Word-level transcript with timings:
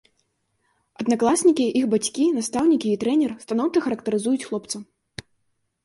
Аднакласнікі, 1.03 1.65
іх 1.81 1.85
бацькі, 1.93 2.25
настаўнікі 2.39 2.89
і 2.95 2.99
трэнер 3.05 3.31
станоўча 3.47 3.79
характарызуюць 3.87 4.45
хлопца. 4.49 4.77